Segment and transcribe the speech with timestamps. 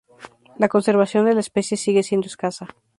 [0.57, 2.65] La conservación de la especie sigue siendo escasa.